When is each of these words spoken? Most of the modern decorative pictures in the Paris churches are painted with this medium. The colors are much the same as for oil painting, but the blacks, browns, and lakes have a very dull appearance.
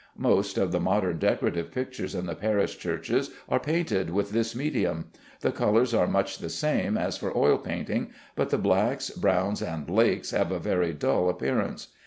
Most 0.17 0.57
of 0.57 0.71
the 0.71 0.79
modern 0.79 1.19
decorative 1.19 1.71
pictures 1.71 2.15
in 2.15 2.25
the 2.25 2.33
Paris 2.33 2.75
churches 2.75 3.29
are 3.47 3.59
painted 3.59 4.09
with 4.09 4.31
this 4.31 4.55
medium. 4.55 5.11
The 5.41 5.51
colors 5.51 5.93
are 5.93 6.07
much 6.07 6.39
the 6.39 6.49
same 6.49 6.97
as 6.97 7.17
for 7.17 7.37
oil 7.37 7.59
painting, 7.59 8.09
but 8.35 8.49
the 8.49 8.57
blacks, 8.57 9.11
browns, 9.11 9.61
and 9.61 9.87
lakes 9.87 10.31
have 10.31 10.51
a 10.51 10.57
very 10.57 10.91
dull 10.91 11.29
appearance. 11.29 11.89